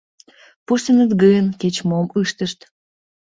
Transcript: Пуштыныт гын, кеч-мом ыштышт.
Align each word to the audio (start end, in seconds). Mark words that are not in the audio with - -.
Пуштыныт 0.65 1.11
гын, 1.21 1.45
кеч-мом 1.61 2.07
ыштышт. 2.21 2.59